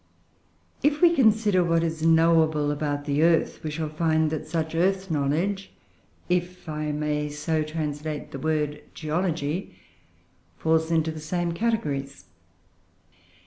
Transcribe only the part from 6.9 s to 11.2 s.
may so translate the word geology falls into the